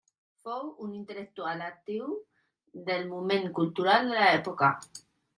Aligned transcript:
Fou 0.47 0.61
un 0.85 0.93
intel·lectual 0.99 1.59
actiu 1.65 2.15
del 2.87 3.05
moment 3.11 3.45
cultural 3.59 4.09
de 4.13 4.17
l'època. 4.23 4.71